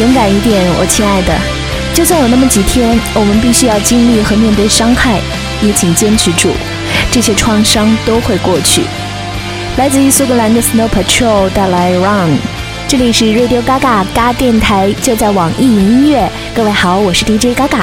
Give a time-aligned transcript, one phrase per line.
[0.00, 1.38] 勇敢一点，我亲爱的。
[1.92, 5.20] 就算有那么几天，我们必须要经历和面对伤害，
[5.60, 6.48] 也请坚持住，
[7.12, 8.80] 这些创伤都会过去。
[9.76, 12.38] 来自于苏格兰的 Snow Patrol 带来 Run，
[12.88, 16.26] 这里是 Radio Gaga 嘎电台，就在网易云音乐。
[16.54, 17.82] 各位好，我是 DJ Gaga。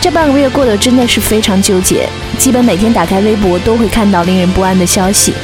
[0.00, 2.08] 这半个月过得真的是非常纠结，
[2.38, 5.34] 基本每天打开微博都会看到令人不安的消息，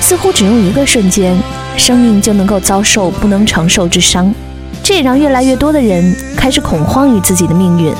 [0.00, 1.36] 似乎只用一个瞬间，
[1.76, 4.32] 生命就能够遭受不能承受之伤。
[4.86, 7.92] 这也让越来越多的人开始恐慌于自己的命运，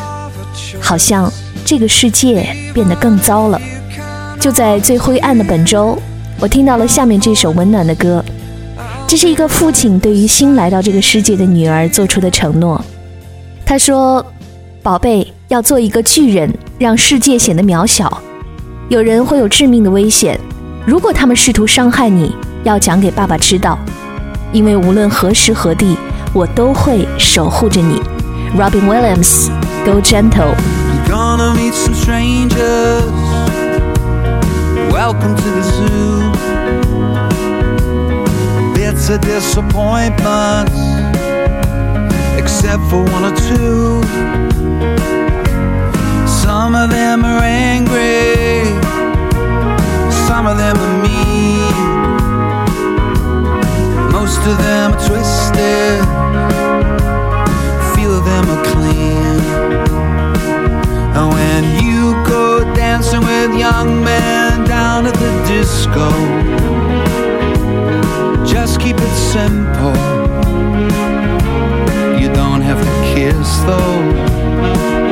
[0.81, 1.29] 好像
[1.65, 3.61] 这个世界变得更糟了。
[4.39, 5.99] 就在最灰暗的本周，
[6.39, 8.25] 我听到了下面这首温暖的歌。
[9.05, 12.81] 这是一个父亲对于新来到这个世界的女儿做出的承诺。
[13.65, 14.25] 他说
[14.81, 18.23] ：“宝贝，要做一个巨人，让世界显得渺小。
[18.89, 20.39] 有人会有致命的危险，
[20.87, 23.77] 如果他们试图伤害你，要讲给爸爸知道，
[24.53, 25.97] 因为无论何时何地，
[26.34, 28.02] 我都会守护着你。
[28.58, 30.56] Robin Williams，Go Gentle。
[30.56, 33.12] You're gonna meet some strangers.
[34.92, 36.32] Welcome to the zoo.
[38.74, 40.74] Bits of disappointments,
[42.38, 44.02] except for one or two.
[46.26, 48.66] Some of them are angry,
[50.28, 51.25] some of them are mean.
[54.47, 56.03] Most of them are twisted,
[57.97, 59.41] few of them are clean.
[61.17, 66.09] And when you go dancing with young men down at the disco,
[68.45, 69.97] just keep it simple.
[72.21, 75.06] You don't have to kiss though.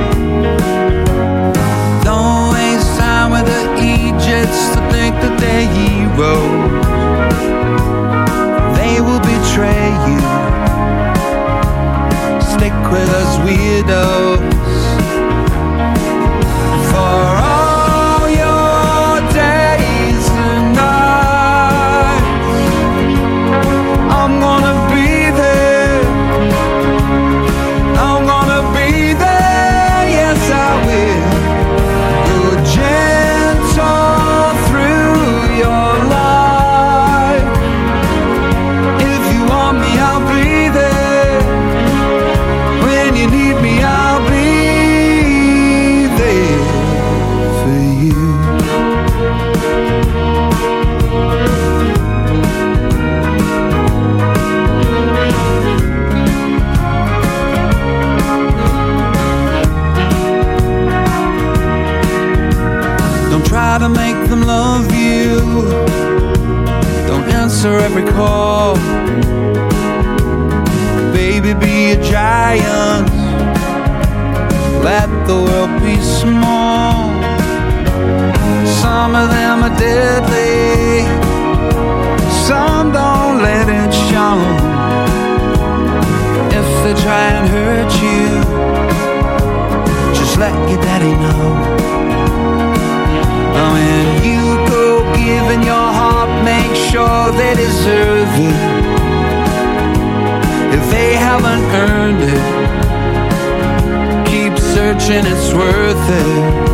[105.06, 106.73] Searching, it's worth it.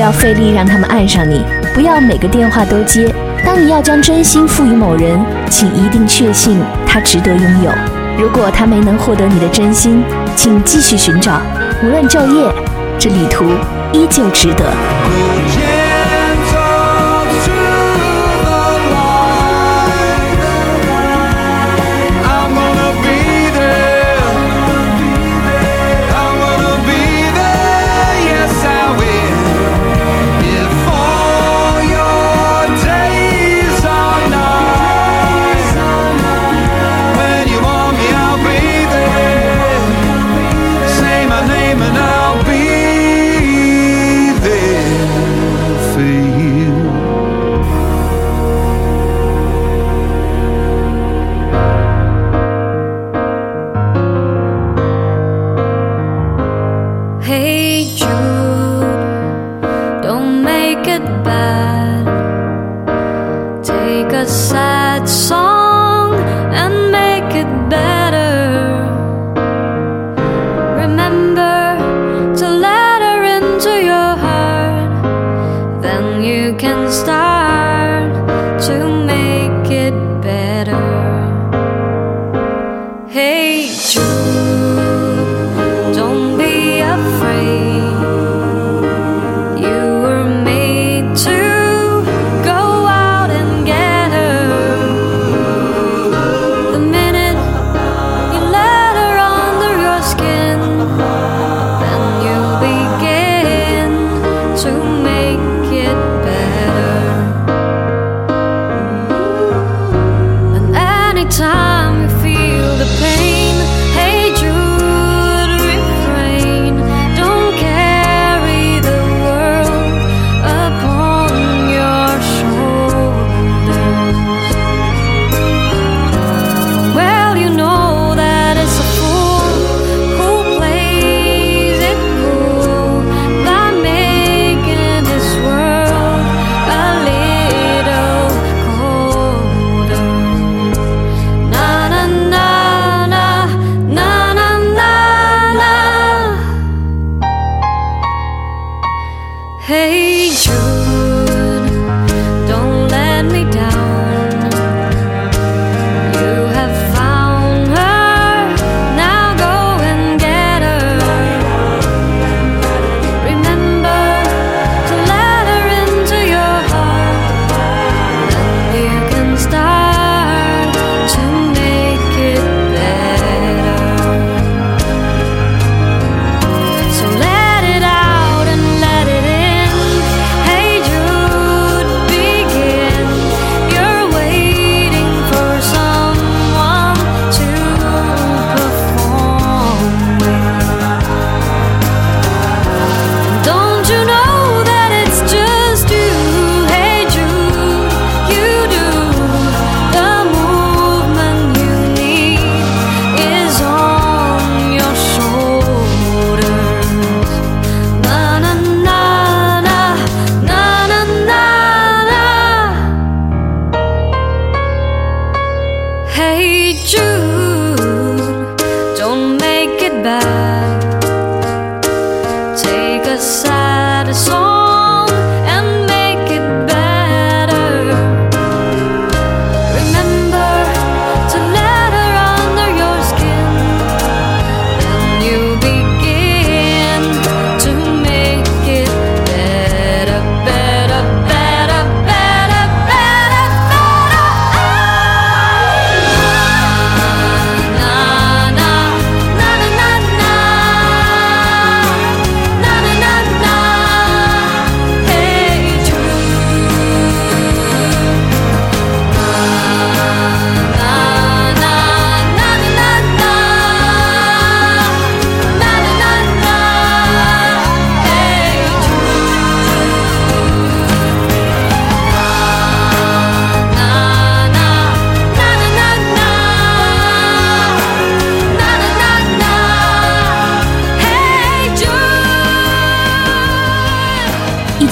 [0.00, 1.44] 不要费力让他们爱上你，
[1.74, 3.14] 不要每个电话都接。
[3.44, 7.70] 当你要将真心赋予某人，请一定确信他值得拥有。
[8.18, 10.02] 如果他没能获得你的真心，
[10.34, 11.42] 请继续寻找，
[11.84, 12.50] 无论昼夜，
[12.98, 13.44] 这旅途
[13.92, 14.64] 依旧值得。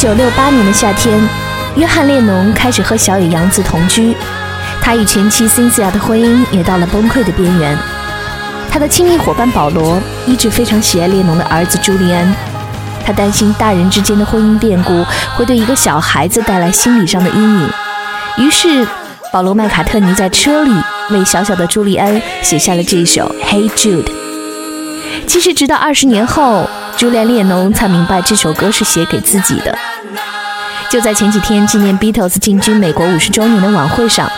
[0.08, 1.20] 一九六八年的夏天，
[1.76, 4.16] 约翰·列侬开始和小野洋子同居。
[4.80, 7.76] 他与前妻辛西娅的婚姻也到了崩溃的边缘。
[8.70, 12.34] 他的亲密伙伴保罗一直非常喜爱列侬的儿子朱利安，
[13.04, 15.04] 他担心大人之间的婚姻变故
[15.36, 17.70] 会对一个小孩子带来心理上的阴影。
[18.38, 18.88] 于是，
[19.30, 20.72] 保罗·麦卡特尼在车里
[21.10, 24.04] 为小小的朱利安写下了这一首《Hey Jude》。
[25.26, 29.76] 其实，直到二十年后，朱利安·列侬才明白这首歌是写给自己的。
[30.90, 34.30] 就在前几天纪念 Beatles 进军美国五十周年的晚会上，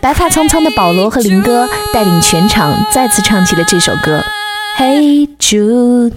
[0.00, 4.22] 白发苍苍的保罗和林哥带领全场再次唱起了这首歌。
[4.78, 6.12] Hey Jude,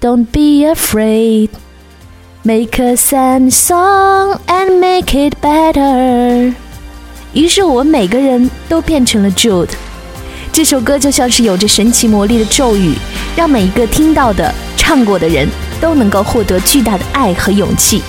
[0.00, 1.50] don't be afraid,
[2.42, 6.54] make a sad song and make it better。
[7.34, 9.68] 于是我们每个人都变成了 Jude。
[10.50, 12.94] 这首歌就像是有着神奇魔力的咒语，
[13.36, 15.46] 让每一个听到的、唱过的人
[15.78, 18.02] 都能够获得巨大的爱和勇气。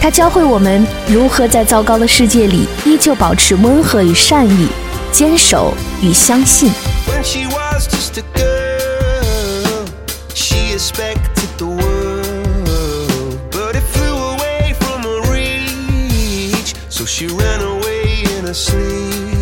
[0.00, 4.68] 它教会我们如何在糟糕的世界里依旧保持温和与善意，
[5.12, 6.70] 坚守与相信。
[18.50, 19.37] Sleep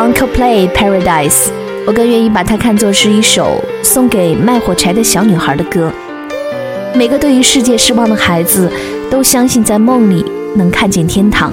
[0.00, 1.50] Coldplay Paradise，
[1.86, 5.92] 我更愿意把它看作是一首送给卖火柴的小女孩的歌。
[6.94, 8.72] 每个对于世界失望的孩子，
[9.10, 10.24] 都相信在梦里
[10.56, 11.52] 能看见天堂。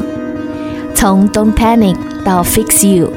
[0.95, 3.11] 从 Don't Panic 到 Fix You，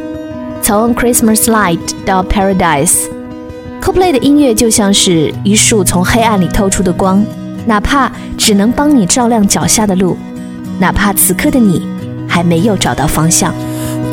[0.62, 7.24] 从 Christmas Light 到 Paradise，Coldplay 的音乐就像是一束从黑暗里透出的光，
[7.66, 10.18] 哪怕只能帮你照亮脚下的路，
[10.80, 11.86] 哪怕此刻的你
[12.28, 13.54] 还没有找到方向。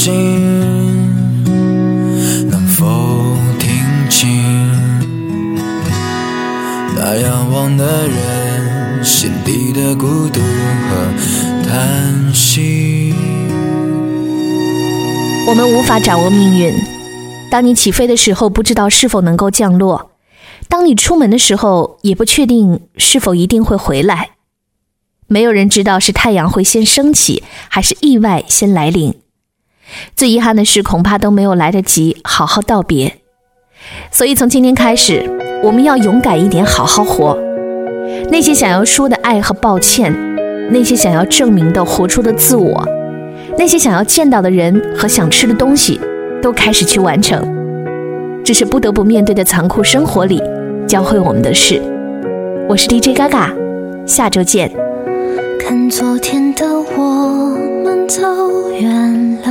[0.00, 0.14] 心，
[2.48, 2.86] 能否
[3.58, 3.68] 听
[4.08, 4.30] 清
[6.94, 11.12] 那仰望的人心底的孤独和
[11.68, 13.12] 叹息？
[15.48, 16.72] 我们无法掌握命运。
[17.50, 20.12] 当你起飞的时候，不知道是否能够降落；
[20.68, 24.30] 当你出门的时候，也不确定是否一定会回来。
[25.26, 29.12] 没有人知道是太阳会先升起，还是意外先来临。
[30.16, 33.18] 最遗憾的是恐怕都没有来得及好好道别。
[34.10, 35.22] 所以从今天开始
[35.62, 37.38] 我们要勇敢一点好好活。
[38.30, 40.14] 那些想要说的爱和抱歉
[40.70, 42.86] 那些想要证明的活出的自我
[43.56, 46.00] 那些想要见到的人和想吃的东西
[46.42, 47.42] 都开始去完成。
[48.44, 50.40] 这是不得不面对的残酷生活里
[50.86, 51.82] 教会我们的事。
[52.68, 53.52] 我是 dj 嘎嘎
[54.06, 54.70] 下周见。
[55.58, 56.64] 看昨天的
[56.96, 58.22] 我们走
[58.70, 59.47] 远了。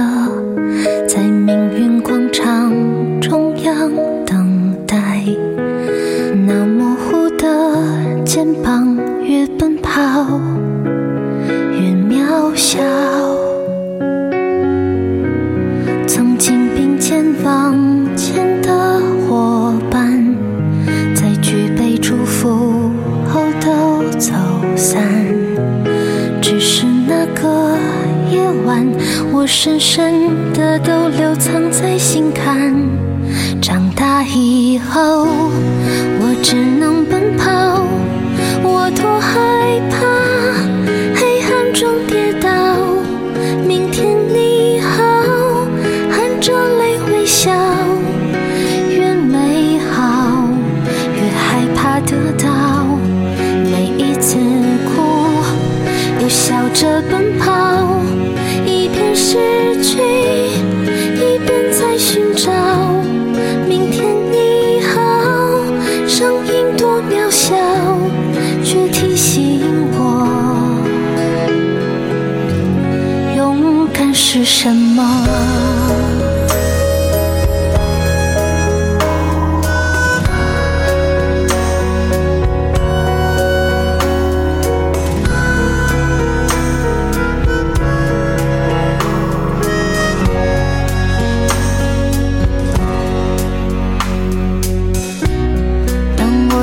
[29.48, 32.76] 深深的都留藏在心坎。
[33.62, 35.26] 长大以后
[36.20, 36.77] 我只能